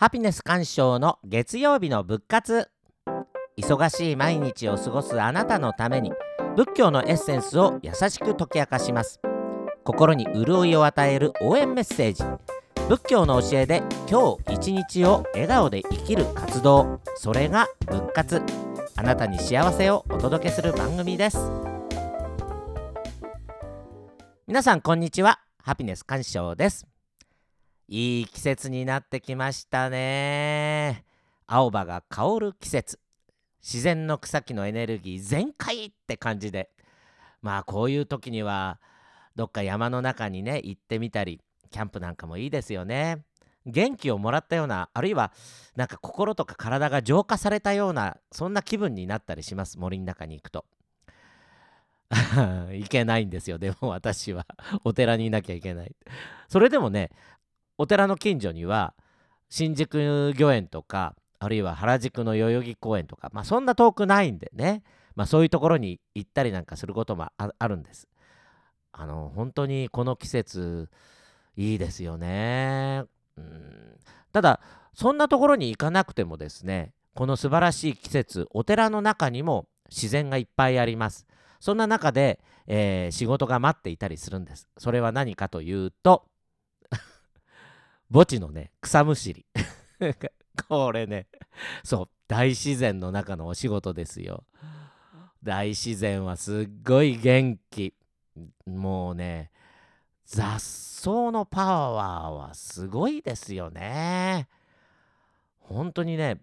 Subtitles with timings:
[0.00, 2.70] ハピネス鑑賞の月曜日の仏活。
[3.60, 6.12] 忙しい毎日を過ごすあなたのために
[6.54, 9.20] 仏教のエッセンスを優しく解き明かします。
[9.82, 12.22] 心に潤いを与える応援メッセージ。
[12.88, 17.00] 仏教の教えで今日一日を笑顔で生きる活動。
[17.16, 18.42] それが仏活。
[18.94, 21.38] あなたに幸せをお届けする番組です。
[24.46, 25.40] 皆さんこんにちは。
[25.60, 26.86] ハピネス鑑賞です。
[27.90, 31.06] いい季節になってきましたね。
[31.46, 33.00] 青葉が香る季節。
[33.62, 36.68] 自然の草木のエネルギー全開って感じで。
[37.40, 38.78] まあこういう時には
[39.36, 43.24] どっか山の中にね行ってみたりキャンプなんかもいいですよね。
[43.64, 45.32] 元気をもらったようなあるいは
[45.74, 49.78] なんか心とか体が浄化されたようなそんな気分になったりします。
[49.78, 50.66] 森の中に行くと。
[52.72, 53.56] 行けないんですよ。
[53.56, 54.46] でも私は。
[54.84, 55.96] お寺にいなきゃいけない。
[56.48, 57.10] それでもね
[57.78, 58.94] お寺の近所には
[59.48, 64.82] 新宿御苑とかあるいは原宿の代々木公園とか、まあ、そんな遠くないんでね、
[65.14, 68.08] まあ、そういうところに行ったりなんかすることもあるんです。
[68.92, 70.90] あの本当にこの季節
[71.56, 73.04] いいですよね。
[73.36, 73.96] うん
[74.32, 74.60] ただ
[74.92, 81.26] そんなところに行かなくてもですねこの素晴らしい季節お寺の中にも自然がいっぱいあります。
[81.60, 84.68] そんな中で、えー、仕事が待っていたりするんです。
[84.78, 86.26] それは何かというと
[88.12, 89.46] 墓地のね草むしり。
[90.68, 91.26] これね
[91.84, 94.44] そう大自然の中のお仕事ですよ。
[95.42, 97.94] 大自然はすっごい元気。
[98.66, 99.50] もうね
[100.24, 104.48] 雑草のパワーはすごいですよね。
[105.60, 106.40] 本当にね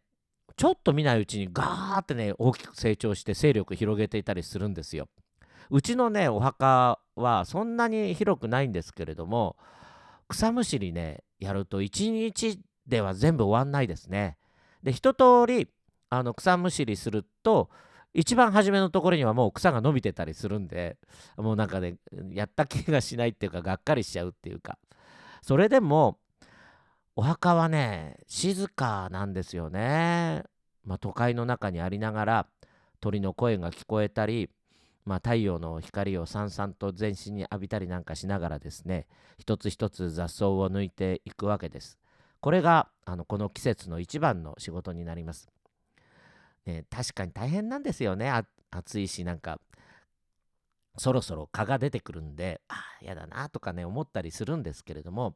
[0.58, 5.08] ちょっと見ないうちにガーってね大きく成長して勢力広げていたりするんですよ。
[5.70, 9.56] うちのねお墓はそんなに広くないんですけれども
[10.28, 14.38] 草むしりねやると1日では全部終わんないですね。
[14.84, 15.68] で一通り
[16.10, 17.70] あの草むしりすると
[18.14, 20.98] 一番初めのところにはもう草が伸びてたりするんで
[21.38, 21.96] もうなんかね
[22.32, 24.78] やった気がしないっていうかがっかりしちゃうっていうか
[25.42, 26.20] それでも
[27.16, 30.44] お墓はね静かなんですよね。
[30.84, 32.48] まあ、都会の中にありながら
[33.02, 34.50] 鳥の声が聞こえたり
[35.06, 39.06] まあ、太陽の光をさんさんと全身に浴びたりなんかしながらですね
[39.38, 42.00] 一つ一つ雑草を抜いていくわけです。
[42.42, 45.50] これがあのこの季節の一番の仕事になります。
[46.66, 48.32] ね、確かに大変なんですよね
[48.72, 49.60] 暑いしなんか
[50.98, 55.36] そろそろ蚊が出てくるんでああやだなとかね思ったりするんですけれども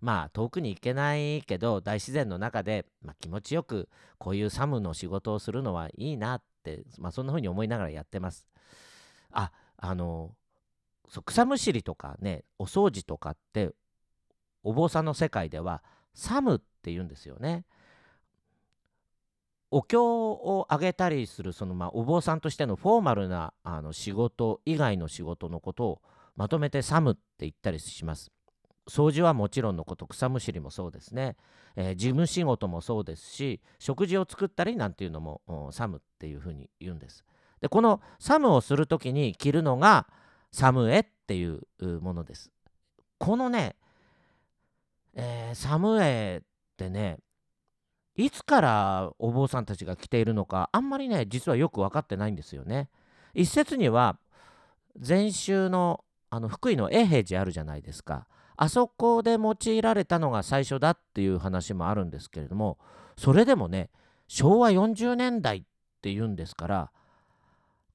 [0.00, 3.88] まあ遠くに行けないけど大自然の中で、まあ、気持ちよく
[4.18, 8.46] こういうサムの仕事をするのはいいなって、まあ、そんな風に思いながらやってます。
[9.36, 10.34] ああの
[11.24, 13.70] 草むしりとかねお掃除とかって
[14.64, 15.82] お坊さんの世界では
[16.14, 17.64] サムって言うんですよね。
[19.70, 26.02] お経をあげたりするその、まあ、お坊さんとしてのフォーマルなあの仕事以外の仕事のことを
[26.36, 28.30] まとめてサムって言ったりします。
[28.88, 31.36] 掃除はもちろんのこと草むしりもそうですね、
[31.74, 35.42] えー、事務仕事もそうですし食事を作ったりなんていうのも
[35.72, 37.24] サムっていうふうに言うんです。
[37.66, 40.06] でこのサムをする時に着るのが
[40.52, 41.60] サムエっていう
[42.00, 42.52] ものです。
[43.18, 43.74] このね、
[45.14, 46.42] えー、サムエっ
[46.76, 47.18] てね
[48.14, 52.88] いつからお坊さんたちが着ているのかあんまりね実はよく分かってないんですよね。
[53.34, 54.16] 一説には
[54.96, 62.78] 禅宗のあの福井の永平寺あるじゃないですかあそこで用いられたのが最初だっていう話もあるんですけれども
[63.16, 63.90] それでもね
[64.26, 65.62] 昭和40年代っ
[66.02, 66.90] ていうんですから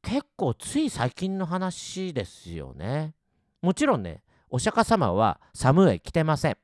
[0.02, 3.14] 結構つい最近の話ですよね。
[3.62, 6.58] もちろんね、お釈迦様はサムエ来てません。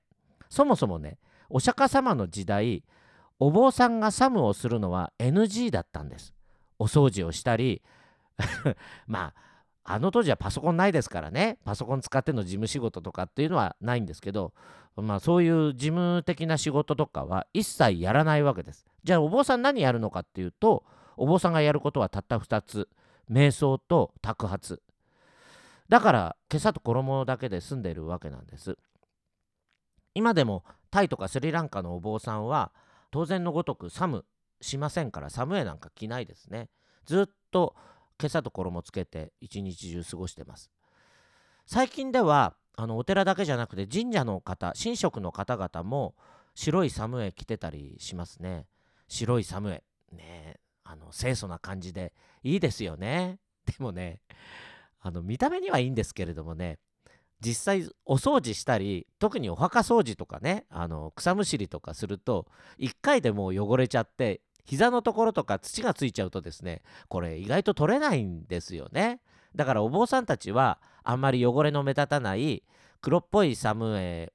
[0.49, 1.17] そもそもね、
[1.49, 2.83] お釈迦様の時代、
[3.39, 6.33] お坊さんがサムをするのは NG だったんです。
[6.79, 7.81] お掃除をしたり、
[9.07, 14.53] まあ、あの当時はパソコンないですからね、パソコン使っての事務仕事とかっていうのはないんですけど、
[14.97, 18.85] まあそういう事務的な仕事とかは一切やらないわけです。
[19.03, 20.83] じゃあお坊さん何やるのかっていうと、
[21.15, 22.89] お坊さんがやることはたった2つ。
[23.29, 24.81] 瞑想と托発。
[25.89, 28.77] だから今朝と衣だけで済んでいるわけなんです。
[30.13, 32.71] 今でもタイとかスリランカのお坊さんは
[33.11, 34.25] 当然のごとく寒
[34.61, 36.69] しませんから寒いなんか着ないですね。
[37.05, 37.75] ずっと
[38.19, 40.71] 今朝と衣つけて一日中過ごしてます。
[41.65, 46.15] 最近ではあのお寺だけじゃなくて神社の方神職の方々も
[46.55, 48.65] 白いサムエ着てたりしますね。
[49.07, 52.13] 白いサムエねあの清楚な感じで
[52.43, 53.39] いいですよね。
[53.65, 54.21] でもね、
[55.01, 56.79] あの見た目にはいいんですけれどもね、
[57.41, 62.47] 実際お掃除したり特にお墓掃除とかねあの草むしりとかすると
[62.79, 69.21] 1回でもう汚れちゃって膝のところとか土がついちゃうとですねこれ意外と取れないんですよね
[69.55, 72.63] だからお坊さんたちはあんまり汚れの目立たない
[73.01, 74.33] 黒っぽいサムエ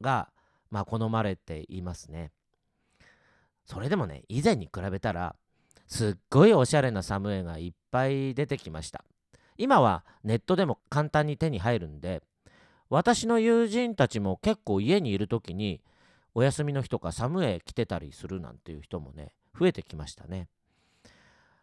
[0.00, 0.30] が
[0.70, 2.32] まあ好まれていますね
[3.66, 5.36] それでもね以前に比べたら
[5.86, 9.04] すっごいおしゃれなサムエがいっぱい出てきました。
[9.56, 12.22] 今はネットでも簡単に手に入るんで
[12.90, 15.80] 私の友人たちも結構家にいる時に
[16.34, 20.48] お休みの日とかサムエ来てたりするなんていう人もね増えてきましたね。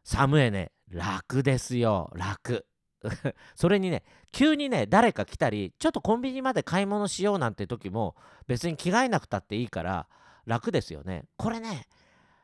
[0.04, 2.12] サムエね楽ですよ。
[2.16, 2.66] 楽。
[3.56, 8.16] それにね急にね誰か来たりちょっとコンビニまで買い物しようなんて時も
[8.48, 10.08] 別に着替えなくたっていいから
[10.46, 11.26] 楽ですよね。
[11.36, 11.88] これね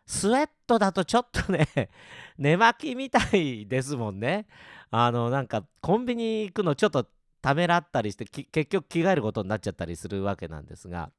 [0.07, 1.68] スウェットだとちょっとね
[2.39, 4.48] 寝巻きみたいですもんね。
[4.89, 7.06] あのなんかコンビニ行くのちょっと
[7.42, 11.12] ためらったりして結局着替えることになっちゃったりするわけなんですが。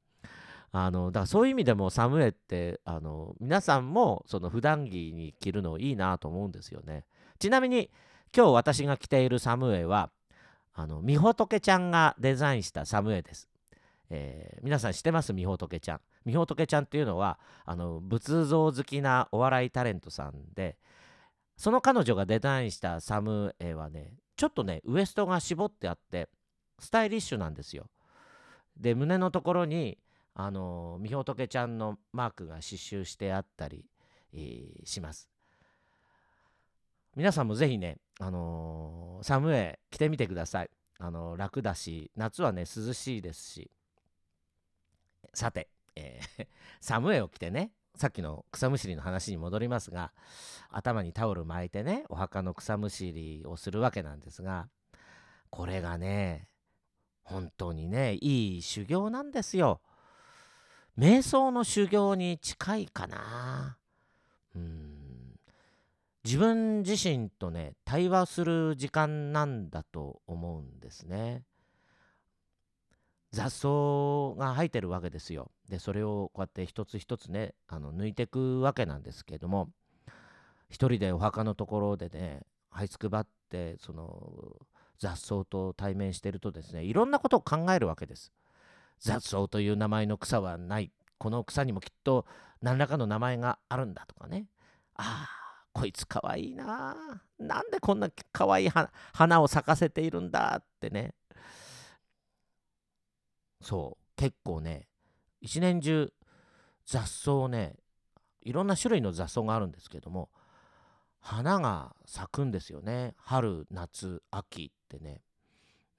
[0.71, 7.05] あのだからそういう意味でもサムエってあの皆さんもその普段着に着るのいいなと思うんですよね。
[7.39, 7.91] ちなみに
[8.37, 10.11] 今日私が着ているサムエは
[10.75, 13.49] あのみほとけちゃんがデザインしたサムエです、
[14.11, 15.33] えー、皆さん知ってます？
[15.33, 16.01] みほとけちゃん。
[16.29, 20.77] みほとけちゃんっていうのはあの仏像好きなお笑いタレントさんで
[21.57, 26.29] その彼女がデザインしたサムエはねちょっとねウエストが絞ってあって
[26.79, 27.87] スタイリッシュなんですよ。
[28.79, 29.97] で胸のところに
[30.35, 33.87] あのみほとけちゃんのマークが刺繍してあったり、
[34.35, 35.31] えー、します。
[37.17, 43.71] 皆さんもぜひね、あのー、サムエ着てみてください、あのー、楽だし夏はね涼しいですし。
[45.35, 46.47] さて、ー、
[46.81, 50.13] サムエを着てねさっきの草むしりの話に戻りますが
[50.71, 54.69] 頭にタオル巻いてねお墓の草むしりをするわけなんですが
[55.51, 56.49] これがね
[57.25, 59.81] 本当にねいい修行なんですよ。
[60.99, 63.77] 瞑想の修行に近いかな。
[64.57, 64.99] うん
[66.25, 71.45] 自分自身とね対話する時間なんだと思うんですね。
[73.39, 75.53] 雑草が生えてるわけですよ。
[75.69, 79.71] でそれをこうやって一つ一つねあの抜いていくわけなんですけども
[80.69, 82.43] 一人でお墓のところでね
[82.75, 84.57] 這いつくばってその
[84.99, 88.33] 雑草と対面してるとですねいろんなことを考えるわけです。
[88.99, 92.27] 雑草という名前の草はないこの草にもきっと
[92.61, 94.47] 何らかの名前があるんだとかね
[94.97, 98.71] ああこいつかわいいななんでこんなかわいい
[99.13, 101.15] 花を咲かせているんだってね
[103.61, 104.87] そう結構ね
[105.41, 106.13] 一年中
[106.87, 107.75] 雑草をね
[108.43, 110.31] いろんな種類の雑草があるんですけども
[111.21, 113.15] 花が咲くんですよね。
[113.19, 115.21] 春夏秋ってね。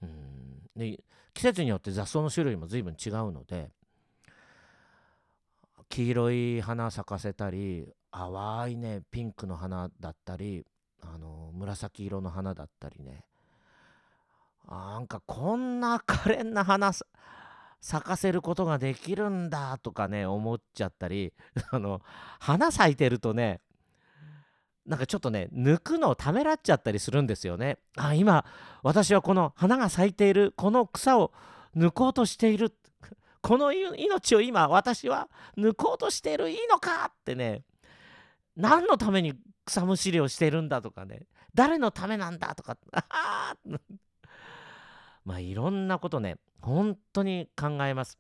[0.01, 0.61] うん。
[0.75, 0.97] で
[1.33, 3.71] 季節によって雑草の種類も随分違うので
[5.89, 10.65] 黄色い花咲かせたり淡いねピンクの花だったり
[11.01, 13.25] あの紫色の花だったりね。
[14.67, 16.91] なんかこんな可憐な花
[17.81, 21.33] 咲かせることができるんだとかね思っちゃったり
[21.71, 22.01] あの
[22.39, 23.61] 花咲いてるとね
[24.85, 27.77] なんかちょっとね抜くのをためらっちゃったりするんですよね。
[27.95, 28.43] あ今
[28.81, 31.31] 私はこの花が咲いているこの草を
[31.75, 32.75] 抜こうとしている
[33.41, 37.63] この命を今私は抜こうとしているいいのかってね
[38.55, 39.33] 何のために
[39.65, 43.57] 草むしりをしているんだとかね誰のためなんだとか ああ
[45.25, 48.17] まあいろんなことね本当に考えます。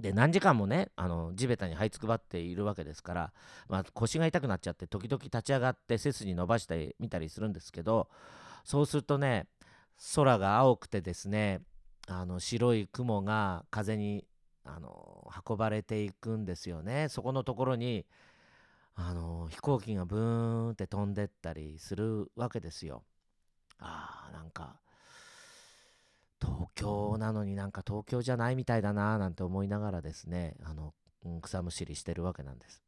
[0.00, 3.32] で何時間もねあの地べたに這いつくばっているわけですから、
[3.68, 8.08] まあ、腰が痛くなっちゃって時々立ち上がって背筋伸ばしてみたりするんですけど
[8.64, 9.46] そうするとね
[10.14, 11.60] 空が青くてですね
[12.08, 14.24] あの白い雲が風に
[14.64, 18.06] あの運ばれていくんですよねそこのところに
[18.94, 23.02] あの飛行機がブーンって飛んでったりするわけですよ。
[23.78, 24.76] あーなんか
[26.40, 30.94] 東京なのになんか東京じゃないみたいだななんて思いながらですねあの、
[31.24, 32.82] うん、草むしりしてるわけなんです。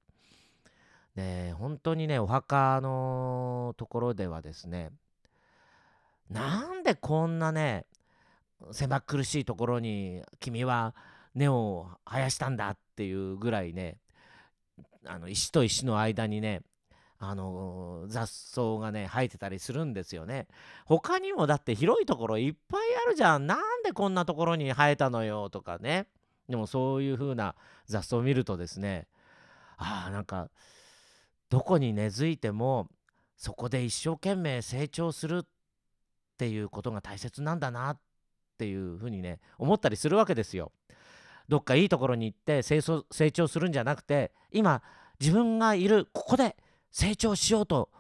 [1.14, 4.90] で本当にねお墓のところではですね
[6.30, 7.84] なんでこんなね
[8.70, 10.94] 狭苦しいところに君は
[11.34, 13.98] 根を生やしたんだっていうぐらいね
[15.04, 16.62] あの石と石の間にね
[17.24, 20.48] あの雑草がね生えてたりするんですよね。
[20.84, 23.46] 他にもだって広いところいっぱいあるじゃん。
[23.46, 26.08] なんでこんなところに生えたのよとかね。
[26.48, 27.54] でもそういう風な
[27.86, 29.06] 雑草を見るとですね。
[29.76, 30.50] ああなんか
[31.48, 32.88] どこに根付いても
[33.36, 35.46] そこで一生懸命成長するっ
[36.38, 37.98] ていうことが大切なんだなっ
[38.58, 40.72] ていうふうにね思ったりするわけですよ。
[41.48, 42.82] どっかいいところに行って成
[43.30, 44.82] 長するんじゃなくて今
[45.20, 46.56] 自分がいるここで
[46.92, 47.90] 成長しようと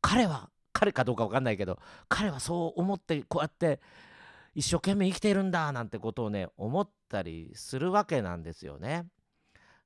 [0.00, 1.78] 彼は彼かどうか分かんないけど
[2.08, 3.80] 彼はそう思ってこうやって
[4.54, 9.06] 一生懸命生きているんだなんてことをね思ったりするわけなんですよね。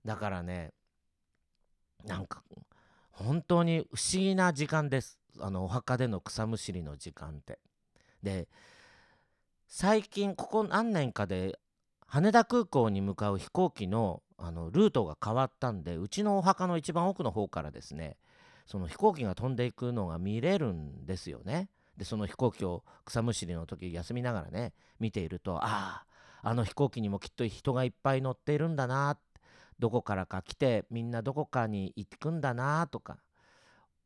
[0.04, 0.72] だからね
[2.04, 2.42] なんか
[3.10, 7.58] 本当に不思議な時間ですあのお墓での草むしりの時間って。
[8.22, 8.48] で
[9.68, 11.58] 最近ここ何年かで
[12.06, 18.16] 羽田空港に向かう飛行機のあのルートが変わったんでうちのお墓の一番奥の方からですね
[18.66, 21.70] その飛行機が飛んでいくのが見れるんですよね。
[21.96, 26.04] でその飛行機を草むしりの時休みながらね見ているとあ
[26.42, 29.16] ああの飛行機にもきっと人がいっぱい乗っているんだな
[29.78, 33.18] どこからか来てみんなどこかに行くんだなとか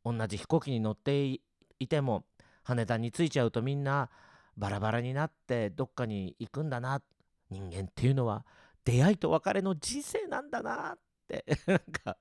[0.04, 1.40] 同じ飛行機に乗ってい
[1.88, 2.24] ても
[2.62, 4.08] 羽田に着いちゃうとみんな
[4.56, 7.02] バラバラになってどっかに行くんだな
[7.50, 8.44] 人間っていうのは
[8.84, 10.98] 出会いと別れの人生なんだなっ
[11.28, 12.16] て なんか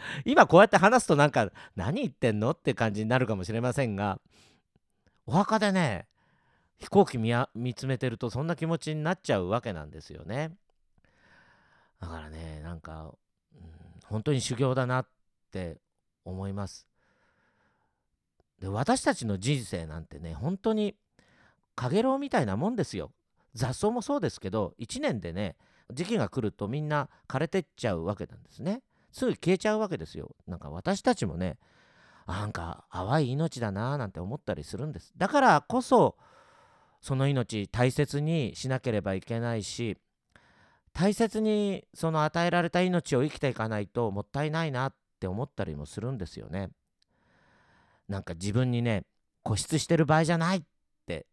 [0.24, 4.20] 今こうやって話すとなんか何言ってんのって感じになるかもしれませんが
[5.26, 6.06] お墓でね
[6.78, 10.52] 飛行機見つめてるとそんな気持ちになっちゃうわけなんですよね。
[12.00, 13.14] だからねなんか、
[13.54, 13.62] うん、
[14.04, 15.08] 本当に修行だなっ
[15.50, 15.78] て
[16.24, 16.86] 思います。
[18.60, 20.94] で私たちの人生なんてね本当に
[21.74, 23.12] かげろうみたいなもんですよ。
[23.54, 25.56] 雑草もそうですけど1年でね
[25.92, 28.82] 時期が来るとみんな枯れてっちゃうわけなんですね。
[29.16, 30.36] すぐ消えちゃうわけですよ。
[30.46, 31.56] なんか私たちもね
[32.26, 35.14] なんか淡い命だなーなんて思ったりするんです。
[35.16, 36.18] だからこそ
[37.00, 39.96] その命大切にしなければいけないし
[40.92, 46.68] 大切にその与えられた命を生きていかないともったいないなって思ったりもするんですよね。
[48.08, 49.04] なんか自分にね
[49.42, 50.62] 固執してる場合じゃないっ
[51.06, 51.24] て、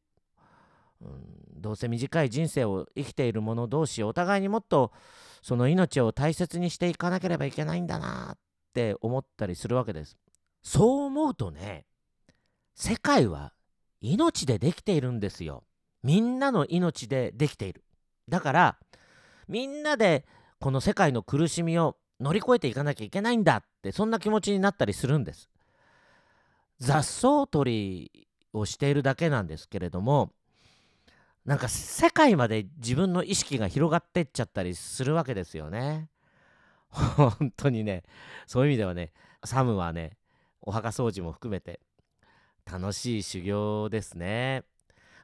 [1.01, 4.93] うん、どうせ短い人生を生きている者同士お互いにもっと
[5.43, 8.38] その命を大切にしていかなければいけないんだなっ
[8.73, 10.17] て思ったりするわけです。
[10.63, 11.85] そう思うとね
[12.73, 13.53] 世界は
[14.00, 15.65] 命でできているんですよ。
[16.01, 17.83] みんなの命でできている。
[18.29, 18.77] だから
[19.50, 20.25] みんなで
[20.62, 25.50] この世界の苦しみを乗り越えていかなきゃいけないんだってそんな気持ちになったりするんです。
[26.79, 30.31] 雑草取りをしているだけなんですけれども
[31.45, 36.09] なんか世界まで自分の意識が広がってっちゃったりするわけですよね。
[36.89, 38.03] 本当にね
[38.47, 39.12] そういう意味ではね
[39.43, 40.17] サムはね
[40.62, 41.81] お墓掃除も含めて
[42.71, 44.63] 楽しい修行ですね。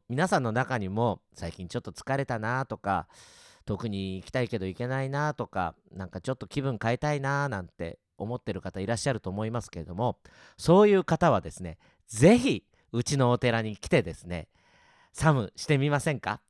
[0.09, 3.07] 皆さんの中にも最近ちょっと疲れたなとか
[3.65, 10.17] 遠くに行きたいけど行けないなとかなんかちょっと気分変えたいななんて思ってる方いらっしゃると思いますけれども
[10.57, 14.47] そういう方はですね是非うちのお寺に来てですね
[15.11, 16.41] サムしてみませんか？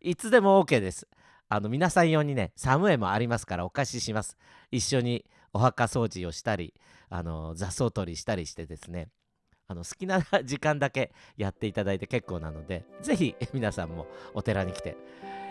[0.00, 1.08] いつでも OK です。
[1.48, 4.36] あの皆さん用にね、サムエもありますからお貸しします。
[4.70, 6.74] 一緒にお墓掃除をしたり、
[7.08, 9.08] あの雑草取りしたりしてですね、
[9.66, 14.96] あの好きな時間だけやっていただいて結構なので、ぜひ皆さんもお寺に来て、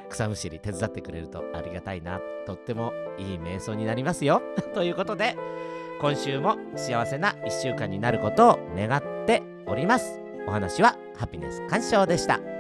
[0.10, 2.20] 草むしり手伝ってくれるとありがたいな。
[2.46, 4.42] とってもいい瞑想になりますよ。
[4.74, 5.36] ということで、
[6.00, 10.20] 今週も幸せな1週間になることを願っております。
[10.48, 12.57] お話はハピネス鑑賞でした。